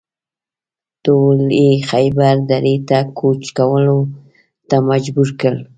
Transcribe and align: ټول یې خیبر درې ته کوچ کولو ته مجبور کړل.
ټول 1.05 1.37
یې 1.61 1.69
خیبر 1.89 2.35
درې 2.51 2.75
ته 2.89 2.99
کوچ 3.17 3.41
کولو 3.57 3.97
ته 4.69 4.75
مجبور 4.89 5.29
کړل. 5.39 5.57